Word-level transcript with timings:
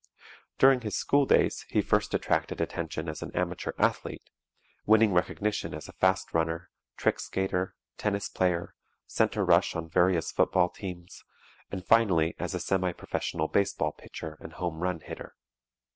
During 0.57 0.81
his 0.81 0.95
school 0.95 1.27
days 1.27 1.61
he 1.69 1.79
first 1.79 2.15
attracted 2.15 2.59
attention 2.59 3.07
as 3.07 3.21
an 3.21 3.29
amateur 3.35 3.73
athlete, 3.77 4.31
winning 4.87 5.13
recognition 5.13 5.75
as 5.75 5.87
a 5.87 5.91
fast 5.93 6.33
runner, 6.33 6.71
trick 6.97 7.19
skater, 7.19 7.75
tennis 7.99 8.27
player, 8.27 8.73
center 9.05 9.45
rush 9.45 9.75
on 9.75 9.87
various 9.91 10.31
football 10.31 10.69
teams, 10.69 11.23
and 11.69 11.85
finally 11.85 12.33
as 12.39 12.55
a 12.55 12.59
semi 12.59 12.93
professional 12.93 13.47
baseball 13.47 13.91
pitcher 13.91 14.39
and 14.41 14.53
home 14.53 14.79
run 14.81 15.01
hitter. 15.01 15.35